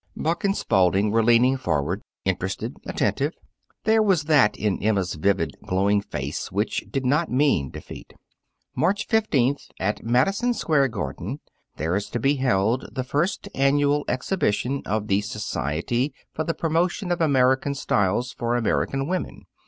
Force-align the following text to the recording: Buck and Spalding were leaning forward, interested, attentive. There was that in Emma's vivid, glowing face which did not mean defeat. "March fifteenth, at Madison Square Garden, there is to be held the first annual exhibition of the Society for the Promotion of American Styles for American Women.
Buck 0.17 0.43
and 0.43 0.57
Spalding 0.57 1.11
were 1.11 1.23
leaning 1.23 1.57
forward, 1.57 2.01
interested, 2.25 2.75
attentive. 2.87 3.33
There 3.83 4.01
was 4.01 4.23
that 4.23 4.57
in 4.57 4.81
Emma's 4.81 5.13
vivid, 5.13 5.51
glowing 5.67 6.01
face 6.01 6.51
which 6.51 6.83
did 6.89 7.05
not 7.05 7.29
mean 7.29 7.69
defeat. 7.69 8.15
"March 8.75 9.05
fifteenth, 9.05 9.67
at 9.79 10.03
Madison 10.03 10.55
Square 10.55 10.87
Garden, 10.87 11.39
there 11.77 11.95
is 11.95 12.09
to 12.09 12.19
be 12.19 12.37
held 12.37 12.89
the 12.91 13.03
first 13.03 13.47
annual 13.53 14.03
exhibition 14.07 14.81
of 14.87 15.05
the 15.05 15.21
Society 15.21 16.15
for 16.33 16.43
the 16.45 16.55
Promotion 16.55 17.11
of 17.11 17.21
American 17.21 17.75
Styles 17.75 18.31
for 18.31 18.55
American 18.55 19.07
Women. 19.07 19.43